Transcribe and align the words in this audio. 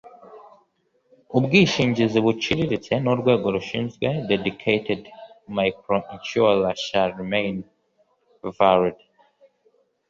ubwishingizi 1.37 2.19
buciriritse 2.25 2.93
n 3.03 3.05
Urwego 3.13 3.47
rushinzwe 3.55 4.07
dedicated 4.31 5.01
microinsurer 5.55 6.73
shall 6.85 7.09
remain 7.21 7.55
valid 8.57 8.97